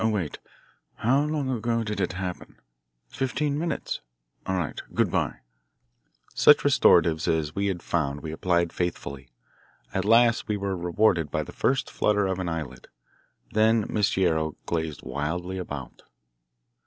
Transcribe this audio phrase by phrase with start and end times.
[0.03, 0.39] Oh, wait.
[0.95, 2.55] How long ago did it happen?
[3.07, 4.01] Fifteen minutes?
[4.47, 4.81] All right.
[4.95, 5.41] Good bye."
[6.33, 9.29] Such restoratives as we had found we applied faithfully.
[9.93, 12.87] At last we were rewarded by the first flutter of an eyelid.
[13.51, 16.01] Then Miss Guerrero gazed wildly about.